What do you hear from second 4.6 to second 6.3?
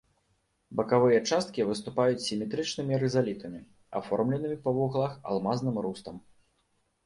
па вуглах алмазным рустам.